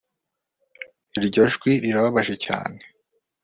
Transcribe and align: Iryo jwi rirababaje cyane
Iryo 1.17 1.43
jwi 1.53 1.71
rirababaje 1.83 2.35
cyane 2.45 2.79